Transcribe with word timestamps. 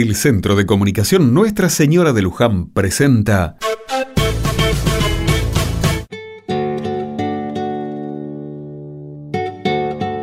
El 0.00 0.14
Centro 0.14 0.54
de 0.54 0.64
Comunicación 0.64 1.34
Nuestra 1.34 1.68
Señora 1.68 2.12
de 2.12 2.22
Luján 2.22 2.70
presenta 2.70 3.56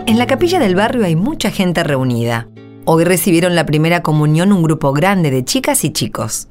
En 0.05 0.17
la 0.17 0.27
capilla 0.27 0.59
del 0.59 0.75
barrio 0.75 1.03
hay 1.03 1.17
mucha 1.17 1.51
gente 1.51 1.83
reunida. 1.83 2.47
Hoy 2.85 3.03
recibieron 3.03 3.53
la 3.53 3.65
primera 3.65 4.01
comunión 4.01 4.53
un 4.53 4.63
grupo 4.63 4.93
grande 4.93 5.29
de 5.29 5.43
chicas 5.43 5.84
y 5.84 5.92
chicos. 5.92 6.48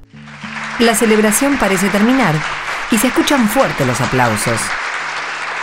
La 0.78 0.94
celebración 0.94 1.56
parece 1.56 1.88
terminar 1.88 2.34
y 2.90 2.98
se 2.98 3.06
escuchan 3.06 3.48
fuertes 3.48 3.86
los 3.86 4.02
aplausos. 4.02 4.60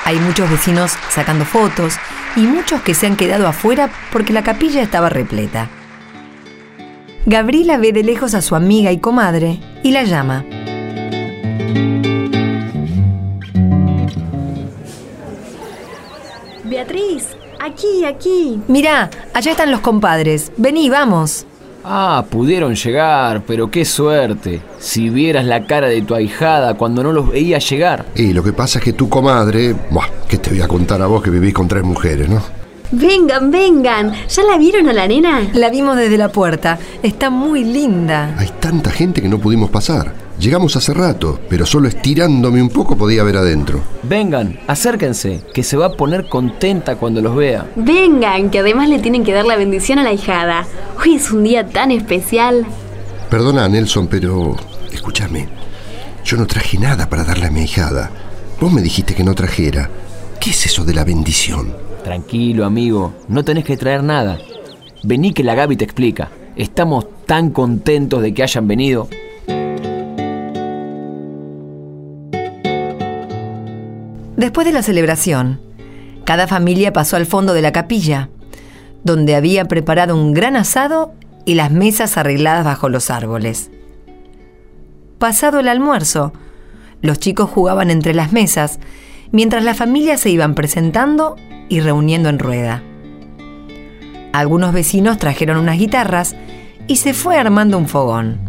Hay 0.06 0.18
muchos 0.18 0.50
vecinos 0.50 0.94
sacando 1.12 1.46
fotos 1.46 1.94
y 2.36 2.40
muchos 2.40 2.82
que 2.82 2.96
se 2.96 3.06
han 3.06 3.18
quedado 3.18 3.48
afuera 3.48 3.92
porque 4.12 4.34
la 4.34 4.42
capilla 4.42 4.82
estaba 4.82 5.10
repleta. 5.10 5.70
Gabriela 7.26 7.78
ve 7.78 7.94
de 7.94 8.04
lejos 8.04 8.34
a 8.34 8.42
su 8.42 8.56
amiga 8.56 8.92
y 8.92 8.98
comadre 8.98 9.60
y 9.84 9.92
la 9.92 10.04
llama. 10.04 10.44
Beatriz, 16.64 17.28
aquí, 17.60 18.06
aquí. 18.06 18.60
Mirá, 18.68 19.10
allá 19.34 19.52
están 19.52 19.70
los 19.70 19.82
compadres. 19.82 20.52
Vení, 20.58 20.90
vamos. 20.90 21.46
Ah, 21.84 22.26
pudieron 22.30 22.76
llegar, 22.76 23.44
pero 23.46 23.70
qué 23.70 23.86
suerte. 23.86 24.62
Si 24.80 25.10
vieras 25.10 25.46
la 25.46 25.66
cara 25.68 25.88
de 25.90 26.02
tu 26.02 26.16
ahijada 26.16 26.76
cuando 26.76 27.04
no 27.04 27.12
los 27.12 27.30
veía 27.30 27.60
llegar. 27.60 28.06
Y 28.16 28.34
lo 28.34 28.44
que 28.44 28.54
pasa 28.54 28.80
es 28.80 28.86
que 28.86 28.94
tu 28.94 29.10
comadre, 29.10 29.76
buah, 29.92 30.08
¿qué 30.28 30.38
te 30.38 30.52
voy 30.52 30.62
a 30.62 30.68
contar 30.68 31.02
a 31.02 31.08
vos 31.08 31.22
que 31.22 31.30
vivís 31.30 31.54
con 31.54 31.68
tres 31.68 31.84
mujeres, 31.84 32.30
no? 32.30 32.42
Vengan, 32.92 33.52
vengan. 33.52 34.14
¿Ya 34.28 34.44
la 34.44 34.58
vieron 34.58 34.90
a 34.90 34.94
la 34.94 35.08
nena? 35.08 35.50
La 35.54 35.70
vimos 35.70 35.96
desde 35.96 36.18
la 36.18 36.30
puerta. 36.30 36.78
Está 37.02 37.30
muy 37.30 37.64
linda. 37.64 38.36
Hay 38.38 38.50
tanta 38.60 38.92
gente 38.92 39.22
que 39.22 39.30
no 39.30 39.40
pudimos 39.40 39.70
pasar. 39.70 40.14
Llegamos 40.38 40.76
hace 40.76 40.94
rato, 40.94 41.40
pero 41.48 41.66
solo 41.66 41.88
estirándome 41.88 42.62
un 42.62 42.70
poco 42.70 42.98
podía 42.98 43.24
ver 43.24 43.38
adentro. 43.38 43.82
Vengan, 44.04 44.60
acérquense, 44.68 45.42
que 45.54 45.64
se 45.64 45.78
va 45.78 45.86
a 45.86 45.94
poner 45.94 46.28
contenta 46.28 46.96
cuando 46.96 47.22
los 47.22 47.36
vea. 47.36 47.68
Vengan, 47.76 48.50
que 48.50 48.60
además 48.60 48.90
le 48.90 49.00
tienen 49.00 49.24
que 49.24 49.34
dar 49.34 49.46
la 49.46 49.56
bendición 49.56 50.00
a 50.00 50.04
la 50.04 50.12
hijada. 50.12 50.66
Hoy 51.00 51.16
es 51.16 51.32
un 51.32 51.44
día 51.44 51.68
tan 51.68 51.92
especial. 51.92 52.66
Perdona, 53.30 53.70
Nelson, 53.70 54.08
pero 54.08 54.58
escúchame. 54.92 55.48
Yo 56.26 56.36
no 56.38 56.46
traje 56.46 56.78
nada 56.78 57.08
para 57.08 57.24
darle 57.24 57.46
a 57.46 57.52
mi 57.52 57.62
hijada. 57.62 58.12
Vos 58.60 58.74
me 58.74 58.82
dijiste 58.82 59.16
que 59.16 59.24
no 59.24 59.34
trajera. 59.34 59.90
¿Qué 60.42 60.50
es 60.50 60.66
eso 60.66 60.84
de 60.84 60.94
la 60.94 61.06
bendición? 61.06 61.74
Tranquilo, 62.04 62.66
amigo, 62.66 63.14
no 63.28 63.44
tenés 63.44 63.64
que 63.64 63.78
traer 63.78 64.04
nada. 64.04 64.40
Vení 65.04 65.34
que 65.34 65.44
la 65.44 65.56
Gaby 65.56 65.76
te 65.76 65.86
explica. 65.86 66.30
Estamos 66.56 67.06
tan 67.26 67.52
contentos 67.52 68.22
de 68.22 68.34
que 68.34 68.44
hayan 68.44 68.68
venido. 68.68 69.08
Después 74.36 74.66
de 74.66 74.74
la 74.74 74.82
celebración, 74.82 75.62
cada 76.26 76.48
familia 76.48 76.92
pasó 76.92 77.16
al 77.16 77.28
fondo 77.28 77.54
de 77.54 77.62
la 77.62 77.72
capilla, 77.72 78.30
donde 79.04 79.36
había 79.36 79.66
preparado 79.66 80.16
un 80.16 80.34
gran 80.34 80.56
asado 80.56 81.14
y 81.46 81.54
las 81.54 81.72
mesas 81.72 82.18
arregladas 82.18 82.66
bajo 82.66 82.90
los 82.90 83.12
árboles. 83.12 83.70
Pasado 85.20 85.60
el 85.60 85.68
almuerzo, 85.68 86.34
los 87.02 87.20
chicos 87.20 87.50
jugaban 87.50 87.92
entre 87.92 88.16
las 88.16 88.32
mesas, 88.34 88.80
mientras 89.32 89.64
las 89.64 89.78
familias 89.78 90.22
se 90.22 90.32
iban 90.32 90.56
presentando 90.56 91.36
y 91.72 91.80
reuniendo 91.80 92.28
en 92.28 92.38
rueda. 92.38 92.84
Algunos 94.34 94.74
vecinos 94.74 95.18
trajeron 95.18 95.56
unas 95.56 95.80
guitarras 95.80 96.36
y 96.88 96.98
se 96.98 97.14
fue 97.14 97.38
armando 97.38 97.78
un 97.78 97.88
fogón. 97.88 98.40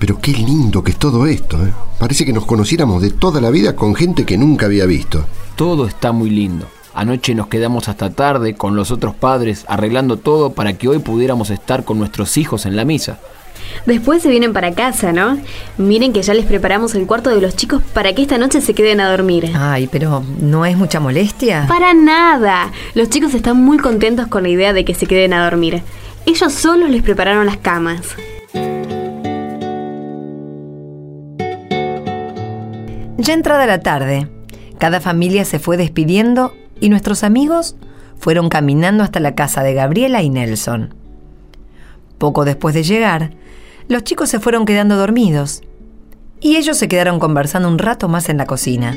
Pero 0.00 0.18
qué 0.18 0.32
lindo 0.32 0.82
que 0.82 0.90
es 0.90 0.98
todo 0.98 1.28
esto, 1.28 1.64
¿eh? 1.64 1.72
Parece 2.00 2.24
que 2.24 2.32
nos 2.32 2.44
conociéramos 2.44 3.00
de 3.00 3.10
toda 3.10 3.40
la 3.40 3.50
vida 3.50 3.76
con 3.76 3.94
gente 3.94 4.26
que 4.26 4.36
nunca 4.36 4.66
había 4.66 4.84
visto. 4.84 5.24
Todo 5.54 5.86
está 5.86 6.10
muy 6.10 6.28
lindo. 6.28 6.66
Anoche 6.92 7.36
nos 7.36 7.46
quedamos 7.46 7.88
hasta 7.88 8.10
tarde 8.10 8.56
con 8.56 8.74
los 8.74 8.90
otros 8.90 9.14
padres 9.14 9.64
arreglando 9.68 10.16
todo 10.16 10.54
para 10.54 10.72
que 10.72 10.88
hoy 10.88 10.98
pudiéramos 10.98 11.50
estar 11.50 11.84
con 11.84 12.00
nuestros 12.00 12.36
hijos 12.36 12.66
en 12.66 12.74
la 12.74 12.84
misa. 12.84 13.20
Después 13.86 14.22
se 14.22 14.28
vienen 14.28 14.52
para 14.52 14.72
casa, 14.72 15.12
¿no? 15.12 15.38
Miren 15.78 16.12
que 16.12 16.22
ya 16.22 16.34
les 16.34 16.46
preparamos 16.46 16.94
el 16.94 17.06
cuarto 17.06 17.30
de 17.30 17.40
los 17.40 17.56
chicos 17.56 17.82
para 17.92 18.14
que 18.14 18.22
esta 18.22 18.38
noche 18.38 18.60
se 18.60 18.74
queden 18.74 19.00
a 19.00 19.10
dormir. 19.10 19.50
Ay, 19.54 19.88
pero 19.90 20.22
¿no 20.40 20.64
es 20.66 20.76
mucha 20.76 21.00
molestia? 21.00 21.66
Para 21.68 21.94
nada. 21.94 22.72
Los 22.94 23.08
chicos 23.08 23.34
están 23.34 23.62
muy 23.62 23.78
contentos 23.78 24.26
con 24.26 24.42
la 24.44 24.48
idea 24.48 24.72
de 24.72 24.84
que 24.84 24.94
se 24.94 25.06
queden 25.06 25.32
a 25.32 25.44
dormir. 25.44 25.82
Ellos 26.26 26.52
solos 26.52 26.90
les 26.90 27.02
prepararon 27.02 27.46
las 27.46 27.56
camas. 27.56 28.16
Ya 33.18 33.34
entrada 33.34 33.66
la 33.66 33.80
tarde, 33.80 34.28
cada 34.78 35.00
familia 35.00 35.44
se 35.44 35.60
fue 35.60 35.76
despidiendo 35.76 36.54
y 36.80 36.88
nuestros 36.88 37.22
amigos 37.22 37.76
fueron 38.18 38.48
caminando 38.48 39.04
hasta 39.04 39.20
la 39.20 39.36
casa 39.36 39.62
de 39.62 39.74
Gabriela 39.74 40.22
y 40.22 40.30
Nelson. 40.30 40.94
Poco 42.18 42.44
después 42.44 42.74
de 42.74 42.82
llegar, 42.82 43.30
los 43.88 44.04
chicos 44.04 44.28
se 44.28 44.40
fueron 44.40 44.66
quedando 44.66 44.96
dormidos 44.96 45.62
y 46.40 46.56
ellos 46.56 46.76
se 46.76 46.88
quedaron 46.88 47.20
conversando 47.20 47.68
un 47.68 47.78
rato 47.78 48.08
más 48.08 48.28
en 48.28 48.38
la 48.38 48.46
cocina. 48.46 48.96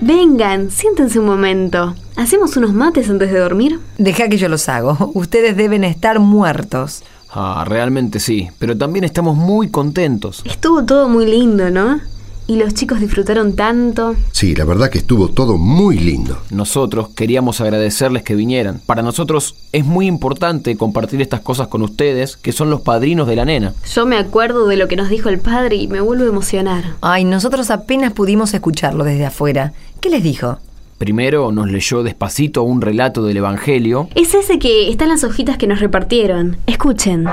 Vengan, 0.00 0.70
siéntense 0.70 1.18
un 1.18 1.26
momento. 1.26 1.94
¿Hacemos 2.16 2.56
unos 2.56 2.72
mates 2.72 3.10
antes 3.10 3.30
de 3.30 3.38
dormir? 3.38 3.78
Deja 3.98 4.28
que 4.28 4.38
yo 4.38 4.48
los 4.48 4.68
hago. 4.68 5.10
Ustedes 5.14 5.56
deben 5.56 5.84
estar 5.84 6.18
muertos. 6.18 7.02
Ah, 7.30 7.64
realmente 7.66 8.20
sí, 8.20 8.48
pero 8.58 8.76
también 8.76 9.04
estamos 9.04 9.36
muy 9.36 9.68
contentos. 9.70 10.42
Estuvo 10.44 10.84
todo 10.84 11.08
muy 11.08 11.26
lindo, 11.26 11.70
¿no? 11.70 12.00
Y 12.48 12.56
los 12.56 12.72
chicos 12.72 12.98
disfrutaron 12.98 13.54
tanto. 13.54 14.16
Sí, 14.32 14.54
la 14.54 14.64
verdad 14.64 14.88
que 14.88 14.96
estuvo 14.96 15.28
todo 15.28 15.58
muy 15.58 15.98
lindo. 15.98 16.38
Nosotros 16.50 17.10
queríamos 17.10 17.60
agradecerles 17.60 18.22
que 18.22 18.34
vinieran. 18.34 18.80
Para 18.86 19.02
nosotros 19.02 19.54
es 19.72 19.84
muy 19.84 20.06
importante 20.06 20.74
compartir 20.78 21.20
estas 21.20 21.40
cosas 21.40 21.68
con 21.68 21.82
ustedes, 21.82 22.38
que 22.38 22.52
son 22.52 22.70
los 22.70 22.80
padrinos 22.80 23.28
de 23.28 23.36
la 23.36 23.44
nena. 23.44 23.74
Yo 23.92 24.06
me 24.06 24.16
acuerdo 24.16 24.66
de 24.66 24.78
lo 24.78 24.88
que 24.88 24.96
nos 24.96 25.10
dijo 25.10 25.28
el 25.28 25.40
padre 25.40 25.76
y 25.76 25.88
me 25.88 26.00
vuelvo 26.00 26.24
a 26.24 26.28
emocionar. 26.28 26.96
Ay, 27.02 27.24
nosotros 27.24 27.70
apenas 27.70 28.14
pudimos 28.14 28.54
escucharlo 28.54 29.04
desde 29.04 29.26
afuera. 29.26 29.74
¿Qué 30.00 30.08
les 30.08 30.22
dijo? 30.22 30.58
Primero 30.96 31.52
nos 31.52 31.70
leyó 31.70 32.02
despacito 32.02 32.62
un 32.62 32.80
relato 32.80 33.22
del 33.22 33.36
Evangelio. 33.36 34.08
Es 34.14 34.32
ese 34.32 34.58
que 34.58 34.88
está 34.88 35.04
en 35.04 35.10
las 35.10 35.22
hojitas 35.22 35.58
que 35.58 35.66
nos 35.66 35.80
repartieron. 35.80 36.56
Escuchen. 36.66 37.26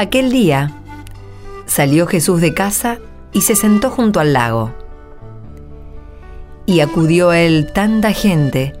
Aquel 0.00 0.32
día 0.32 0.72
salió 1.66 2.06
Jesús 2.06 2.40
de 2.40 2.54
casa 2.54 3.00
y 3.34 3.42
se 3.42 3.54
sentó 3.54 3.90
junto 3.90 4.18
al 4.18 4.32
lago. 4.32 4.72
Y 6.64 6.80
acudió 6.80 7.28
a 7.28 7.38
él 7.38 7.70
tanta 7.74 8.14
gente 8.14 8.72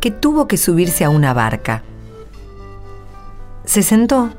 que 0.00 0.10
tuvo 0.10 0.48
que 0.48 0.56
subirse 0.56 1.04
a 1.04 1.08
una 1.08 1.32
barca. 1.32 1.84
Se 3.64 3.84
sentó 3.84 4.30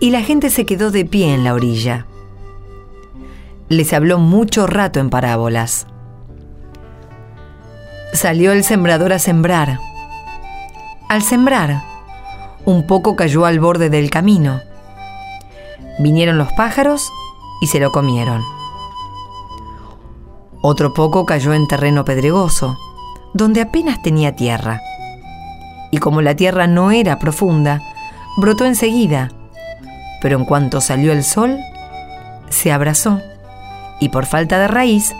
y 0.00 0.08
la 0.08 0.22
gente 0.22 0.48
se 0.48 0.64
quedó 0.64 0.90
de 0.90 1.04
pie 1.04 1.34
en 1.34 1.44
la 1.44 1.52
orilla. 1.52 2.06
Les 3.68 3.92
habló 3.92 4.18
mucho 4.18 4.66
rato 4.66 5.00
en 5.00 5.10
parábolas. 5.10 5.86
Salió 8.14 8.52
el 8.52 8.64
sembrador 8.64 9.12
a 9.12 9.18
sembrar. 9.18 9.80
Al 11.10 11.20
sembrar, 11.20 11.82
un 12.64 12.86
poco 12.86 13.16
cayó 13.16 13.44
al 13.44 13.60
borde 13.60 13.90
del 13.90 14.08
camino 14.08 14.62
Vinieron 16.00 16.38
los 16.38 16.50
pájaros 16.54 17.12
y 17.60 17.66
se 17.66 17.78
lo 17.78 17.92
comieron. 17.92 18.42
Otro 20.62 20.94
poco 20.94 21.26
cayó 21.26 21.52
en 21.52 21.68
terreno 21.68 22.04
pedregoso, 22.04 22.76
donde 23.34 23.60
apenas 23.60 24.02
tenía 24.02 24.34
tierra. 24.34 24.80
Y 25.90 25.98
como 25.98 26.22
la 26.22 26.34
tierra 26.34 26.66
no 26.66 26.90
era 26.90 27.18
profunda, 27.18 27.82
brotó 28.36 28.64
enseguida, 28.64 29.30
pero 30.22 30.38
en 30.38 30.44
cuanto 30.44 30.80
salió 30.80 31.12
el 31.12 31.22
sol, 31.22 31.58
se 32.48 32.72
abrazó 32.72 33.20
y 34.00 34.08
por 34.08 34.26
falta 34.26 34.58
de 34.58 34.68
raíz, 34.68 35.14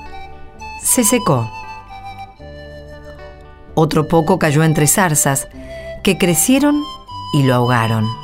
se 0.82 1.04
secó. 1.04 1.50
Otro 3.74 4.08
poco 4.08 4.38
cayó 4.38 4.62
entre 4.64 4.86
zarzas, 4.86 5.48
que 6.02 6.18
crecieron 6.18 6.82
y 7.34 7.42
lo 7.42 7.54
ahogaron. 7.54 8.19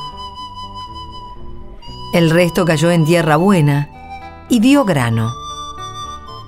El 2.17 2.31
resto 2.31 2.65
cayó 2.65 2.91
en 2.93 3.05
tierra 3.05 3.37
buena 3.37 3.91
y 4.49 4.61
dio 4.61 4.87
grano. 4.87 5.35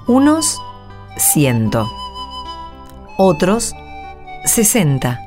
Unos 0.06 0.58
ciento, 1.18 1.86
otros 3.18 3.74
sesenta, 4.46 5.26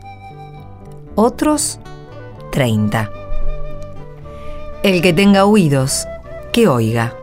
otros 1.13 1.79
treinta. 2.51 3.11
El 4.81 5.03
que 5.03 5.13
tenga 5.13 5.45
oídos, 5.45 6.07
que 6.51 6.67
oiga. 6.67 7.13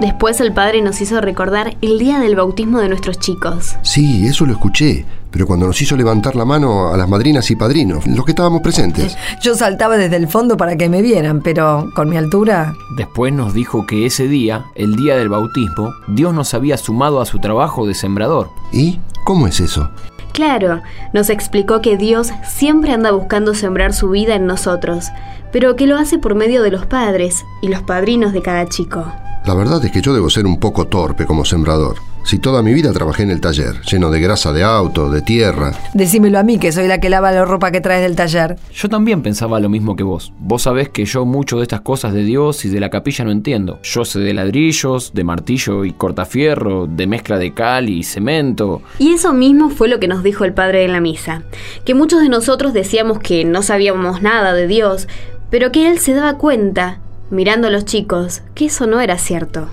Después 0.00 0.40
el 0.40 0.54
padre 0.54 0.80
nos 0.80 0.98
hizo 1.02 1.20
recordar 1.20 1.76
el 1.82 1.98
día 1.98 2.18
del 2.20 2.34
bautismo 2.34 2.80
de 2.80 2.88
nuestros 2.88 3.18
chicos. 3.18 3.76
Sí, 3.82 4.26
eso 4.26 4.46
lo 4.46 4.52
escuché, 4.52 5.04
pero 5.30 5.46
cuando 5.46 5.66
nos 5.66 5.82
hizo 5.82 5.94
levantar 5.94 6.36
la 6.36 6.46
mano 6.46 6.88
a 6.88 6.96
las 6.96 7.06
madrinas 7.06 7.50
y 7.50 7.56
padrinos, 7.56 8.06
los 8.06 8.24
que 8.24 8.30
estábamos 8.30 8.62
presentes. 8.62 9.14
Yo 9.42 9.54
saltaba 9.54 9.98
desde 9.98 10.16
el 10.16 10.26
fondo 10.26 10.56
para 10.56 10.76
que 10.76 10.88
me 10.88 11.02
vieran, 11.02 11.42
pero 11.42 11.90
con 11.94 12.08
mi 12.08 12.16
altura... 12.16 12.72
Después 12.96 13.34
nos 13.34 13.52
dijo 13.52 13.86
que 13.86 14.06
ese 14.06 14.26
día, 14.26 14.64
el 14.74 14.96
día 14.96 15.18
del 15.18 15.28
bautismo, 15.28 15.92
Dios 16.08 16.32
nos 16.32 16.54
había 16.54 16.78
sumado 16.78 17.20
a 17.20 17.26
su 17.26 17.38
trabajo 17.38 17.86
de 17.86 17.92
sembrador. 17.92 18.48
¿Y 18.72 19.00
cómo 19.26 19.48
es 19.48 19.60
eso? 19.60 19.90
Claro, 20.32 20.80
nos 21.12 21.28
explicó 21.28 21.82
que 21.82 21.98
Dios 21.98 22.30
siempre 22.48 22.94
anda 22.94 23.10
buscando 23.10 23.52
sembrar 23.52 23.92
su 23.92 24.08
vida 24.08 24.34
en 24.34 24.46
nosotros, 24.46 25.08
pero 25.52 25.76
que 25.76 25.86
lo 25.86 25.98
hace 25.98 26.18
por 26.18 26.34
medio 26.34 26.62
de 26.62 26.70
los 26.70 26.86
padres 26.86 27.44
y 27.60 27.68
los 27.68 27.82
padrinos 27.82 28.32
de 28.32 28.40
cada 28.40 28.66
chico. 28.66 29.04
La 29.46 29.54
verdad 29.54 29.82
es 29.82 29.90
que 29.90 30.02
yo 30.02 30.12
debo 30.12 30.28
ser 30.28 30.46
un 30.46 30.60
poco 30.60 30.86
torpe 30.86 31.24
como 31.24 31.46
sembrador. 31.46 31.96
Si 32.24 32.38
toda 32.38 32.62
mi 32.62 32.74
vida 32.74 32.92
trabajé 32.92 33.22
en 33.22 33.30
el 33.30 33.40
taller, 33.40 33.80
lleno 33.90 34.10
de 34.10 34.20
grasa 34.20 34.52
de 34.52 34.62
auto, 34.62 35.10
de 35.10 35.22
tierra. 35.22 35.72
Decímelo 35.94 36.38
a 36.38 36.42
mí, 36.42 36.58
que 36.58 36.70
soy 36.70 36.86
la 36.86 37.00
que 37.00 37.08
lava 37.08 37.32
la 37.32 37.46
ropa 37.46 37.70
que 37.70 37.80
traes 37.80 38.02
del 38.02 38.14
taller. 38.14 38.56
Yo 38.74 38.90
también 38.90 39.22
pensaba 39.22 39.58
lo 39.58 39.70
mismo 39.70 39.96
que 39.96 40.02
vos. 40.02 40.30
Vos 40.38 40.62
sabés 40.62 40.90
que 40.90 41.06
yo 41.06 41.24
mucho 41.24 41.56
de 41.56 41.62
estas 41.62 41.80
cosas 41.80 42.12
de 42.12 42.22
Dios 42.22 42.66
y 42.66 42.68
de 42.68 42.78
la 42.78 42.90
capilla 42.90 43.24
no 43.24 43.30
entiendo. 43.30 43.80
Yo 43.82 44.04
sé 44.04 44.20
de 44.20 44.34
ladrillos, 44.34 45.14
de 45.14 45.24
martillo 45.24 45.86
y 45.86 45.92
cortafierro, 45.92 46.86
de 46.86 47.06
mezcla 47.06 47.38
de 47.38 47.54
cal 47.54 47.88
y 47.88 48.02
cemento. 48.02 48.82
Y 48.98 49.14
eso 49.14 49.32
mismo 49.32 49.70
fue 49.70 49.88
lo 49.88 49.98
que 49.98 50.08
nos 50.08 50.22
dijo 50.22 50.44
el 50.44 50.52
padre 50.52 50.84
en 50.84 50.92
la 50.92 51.00
misa. 51.00 51.42
Que 51.86 51.94
muchos 51.94 52.20
de 52.20 52.28
nosotros 52.28 52.74
decíamos 52.74 53.18
que 53.18 53.46
no 53.46 53.62
sabíamos 53.62 54.20
nada 54.20 54.52
de 54.52 54.66
Dios, 54.66 55.08
pero 55.48 55.72
que 55.72 55.88
él 55.88 55.98
se 55.98 56.12
daba 56.12 56.36
cuenta 56.36 57.00
mirando 57.30 57.68
a 57.68 57.70
los 57.70 57.84
chicos, 57.84 58.42
que 58.54 58.66
eso 58.66 58.86
no 58.86 59.00
era 59.00 59.18
cierto. 59.18 59.68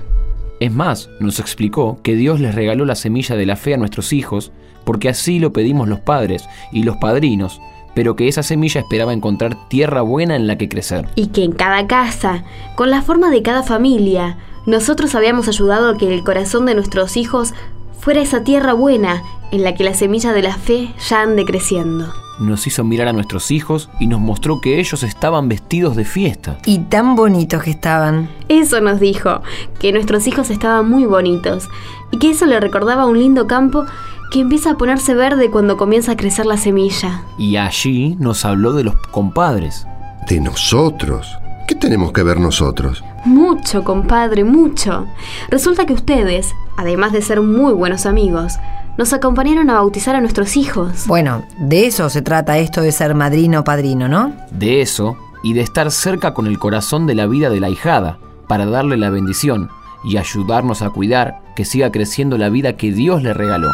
Es 0.60 0.72
más, 0.72 1.10
nos 1.20 1.40
explicó 1.40 2.00
que 2.04 2.16
Dios 2.16 2.40
les 2.40 2.56
regaló 2.56 2.86
la 2.86 2.96
semilla 2.96 3.36
de 3.36 3.46
la 3.46 3.56
fe 3.56 3.74
a 3.74 3.78
nuestros 3.78 4.14
hijos, 4.14 4.52
porque 4.86 5.10
así 5.10 5.40
lo 5.40 5.54
pedimos 5.54 5.88
los 5.88 6.00
padres 6.00 6.46
y 6.72 6.84
los 6.84 6.98
padrinos, 6.98 7.62
pero 7.94 8.16
que 8.16 8.28
esa 8.28 8.44
semilla 8.44 8.82
esperaba 8.82 9.14
encontrar 9.14 9.68
tierra 9.70 10.02
buena 10.02 10.36
en 10.36 10.48
la 10.48 10.58
que 10.58 10.70
crecer. 10.70 11.08
Y 11.16 11.28
que 11.28 11.44
en 11.44 11.52
cada 11.52 11.88
casa, 11.88 12.44
con 12.76 12.90
la 12.90 13.02
forma 13.02 13.30
de 13.30 13.42
cada 13.42 13.64
familia, 13.64 14.38
nosotros 14.66 15.16
habíamos 15.16 15.48
ayudado 15.48 15.90
a 15.90 15.98
que 15.98 16.14
el 16.14 16.24
corazón 16.24 16.66
de 16.66 16.76
nuestros 16.76 17.18
hijos 17.18 17.54
fuera 18.00 18.22
esa 18.22 18.44
tierra 18.44 18.74
buena 18.74 19.24
en 19.52 19.64
la 19.64 19.76
que 19.76 19.84
la 19.84 19.94
semilla 19.94 20.34
de 20.34 20.42
la 20.42 20.56
fe 20.56 20.94
ya 21.10 21.22
ande 21.22 21.46
creciendo 21.46 22.14
nos 22.40 22.68
hizo 22.68 22.84
mirar 22.84 23.08
a 23.08 23.14
nuestros 23.14 23.52
hijos 23.52 23.90
y 24.00 24.08
nos 24.08 24.20
mostró 24.20 24.62
que 24.62 24.80
ellos 24.80 25.04
estaban 25.04 25.50
vestidos 25.50 25.96
de 25.96 26.06
fiesta. 26.06 26.58
Y 26.66 26.80
tan 26.80 27.16
bonitos 27.16 27.64
que 27.64 27.72
estaban. 27.72 28.30
Eso 28.48 28.82
nos 28.82 29.00
dijo, 29.00 29.42
que 29.80 29.92
nuestros 29.92 30.28
hijos 30.28 30.50
estaban 30.50 30.90
muy 30.90 31.06
bonitos 31.06 31.68
y 32.12 32.18
que 32.18 32.32
eso 32.32 32.46
le 32.46 32.60
recordaba 32.60 33.06
un 33.06 33.20
lindo 33.20 33.48
campo 33.48 33.86
que 34.32 34.42
empieza 34.42 34.72
a 34.72 34.78
ponerse 34.78 35.14
verde 35.14 35.50
cuando 35.50 35.78
comienza 35.78 36.14
a 36.14 36.18
crecer 36.18 36.46
la 36.46 36.58
semilla. 36.58 37.24
Y 37.38 37.58
allí 37.58 38.16
nos 38.20 38.46
habló 38.46 38.74
de 38.74 38.84
los 38.84 38.96
compadres. 39.12 39.86
¿De 40.28 40.42
nosotros? 40.42 41.38
¿Qué 41.68 41.76
tenemos 41.76 42.12
que 42.12 42.24
ver 42.24 42.40
nosotros? 42.40 43.04
Mucho, 43.28 43.84
compadre, 43.84 44.46
mucho. 44.46 45.06
Resulta 45.50 45.86
que 45.86 45.92
ustedes, 45.92 46.56
además 46.78 47.12
de 47.12 47.22
ser 47.22 47.42
muy 47.42 47.74
buenos 47.74 48.06
amigos, 48.06 48.54
nos 48.98 49.12
acompañaron 49.12 49.70
a 49.70 49.74
bautizar 49.74 50.16
a 50.16 50.22
nuestros 50.22 50.56
hijos. 50.56 51.06
Bueno, 51.08 51.44
de 51.60 51.88
eso 51.88 52.10
se 52.10 52.22
trata 52.22 52.58
esto 52.58 52.82
de 52.82 52.94
ser 52.94 53.16
madrino 53.16 53.60
o 53.60 53.64
padrino, 53.66 54.08
¿no? 54.08 54.32
De 54.52 54.82
eso 54.82 55.18
y 55.44 55.52
de 55.54 55.62
estar 55.62 55.92
cerca 55.92 56.34
con 56.34 56.48
el 56.48 56.58
corazón 56.58 57.06
de 57.06 57.16
la 57.16 57.28
vida 57.28 57.50
de 57.50 57.60
la 57.60 57.70
hijada, 57.70 58.18
para 58.48 58.66
darle 58.66 58.96
la 58.96 59.10
bendición 59.10 59.70
y 60.06 60.16
ayudarnos 60.16 60.82
a 60.82 60.90
cuidar 60.90 61.42
que 61.58 61.66
siga 61.66 61.92
creciendo 61.92 62.38
la 62.38 62.48
vida 62.48 62.78
que 62.78 62.94
Dios 62.94 63.24
le 63.24 63.34
regaló. 63.34 63.72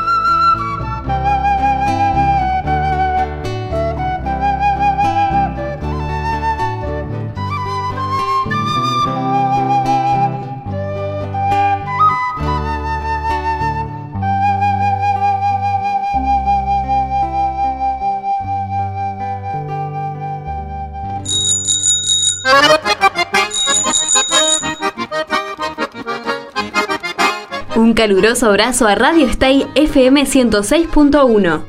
Un 27.93 27.97
caluroso 27.97 28.47
abrazo 28.47 28.87
a 28.87 28.95
Radio 28.95 29.27
Stay 29.27 29.67
FM 29.75 30.23
106.1, 30.23 31.61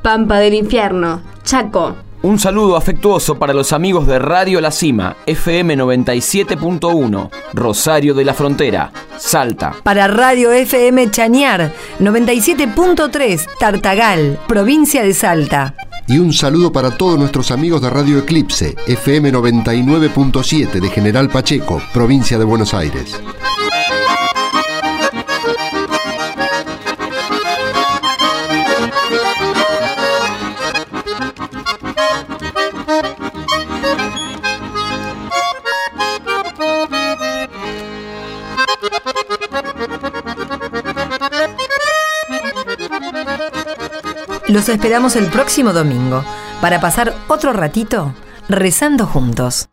Pampa 0.00 0.38
del 0.38 0.54
Infierno, 0.54 1.20
Chaco. 1.42 1.96
Un 2.22 2.38
saludo 2.38 2.76
afectuoso 2.76 3.36
para 3.36 3.52
los 3.52 3.72
amigos 3.72 4.06
de 4.06 4.20
Radio 4.20 4.60
La 4.60 4.70
Cima, 4.70 5.16
FM 5.26 5.76
97.1, 5.76 7.30
Rosario 7.54 8.14
de 8.14 8.24
la 8.24 8.32
Frontera, 8.32 8.92
Salta. 9.18 9.74
Para 9.82 10.06
Radio 10.06 10.52
FM 10.52 11.10
Chañar, 11.10 11.72
97.3, 11.98 13.48
Tartagal, 13.58 14.38
provincia 14.46 15.02
de 15.02 15.14
Salta. 15.14 15.74
Y 16.06 16.20
un 16.20 16.32
saludo 16.32 16.70
para 16.70 16.96
todos 16.96 17.18
nuestros 17.18 17.50
amigos 17.50 17.82
de 17.82 17.90
Radio 17.90 18.18
Eclipse, 18.18 18.76
FM 18.86 19.32
99.7 19.32 20.80
de 20.80 20.88
General 20.90 21.28
Pacheco, 21.28 21.82
provincia 21.92 22.38
de 22.38 22.44
Buenos 22.44 22.72
Aires. 22.72 23.20
Los 44.52 44.68
esperamos 44.68 45.16
el 45.16 45.28
próximo 45.28 45.72
domingo 45.72 46.22
para 46.60 46.78
pasar 46.78 47.14
otro 47.28 47.54
ratito 47.54 48.14
rezando 48.50 49.06
juntos. 49.06 49.70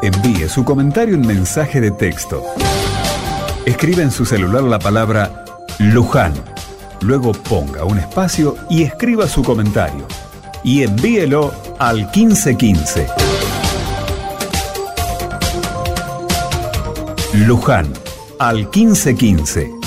Envíe 0.00 0.48
su 0.48 0.64
comentario 0.64 1.14
en 1.14 1.26
mensaje 1.26 1.82
de 1.82 1.90
texto. 1.90 2.42
Escribe 3.66 4.02
en 4.02 4.10
su 4.10 4.24
celular 4.24 4.62
la 4.62 4.78
palabra 4.78 5.44
Luján. 5.78 6.32
Luego 7.02 7.32
ponga 7.32 7.84
un 7.84 7.98
espacio 7.98 8.56
y 8.70 8.84
escriba 8.84 9.28
su 9.28 9.42
comentario. 9.42 10.06
Y 10.64 10.84
envíelo 10.84 11.52
al 11.78 12.10
1515. 12.14 13.37
Luján 17.34 17.92
al 18.38 18.68
1515. 18.72 19.77